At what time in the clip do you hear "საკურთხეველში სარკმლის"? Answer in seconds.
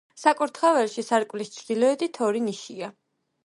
0.19-1.53